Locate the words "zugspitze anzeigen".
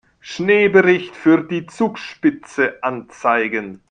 1.67-3.77